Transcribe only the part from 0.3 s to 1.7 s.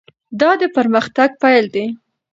دا د پرمختګ پیل